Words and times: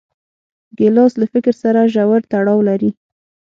ګیلاس 0.77 1.13
له 1.21 1.25
فکر 1.33 1.53
سره 1.63 1.89
ژور 1.93 2.21
تړاو 2.31 2.59
لري. 2.69 2.91